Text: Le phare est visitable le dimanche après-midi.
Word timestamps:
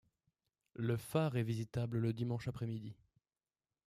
Le 0.73 0.97
phare 0.97 1.37
est 1.37 1.43
visitable 1.43 1.99
le 1.99 2.11
dimanche 2.11 2.47
après-midi. 2.47 2.95